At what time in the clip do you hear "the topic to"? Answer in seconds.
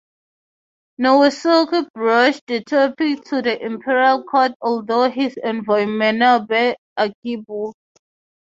2.47-3.43